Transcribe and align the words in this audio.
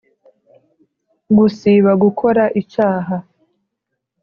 gusiba 1.37 1.91
gukora 2.03 2.43
icyaha 2.61 3.15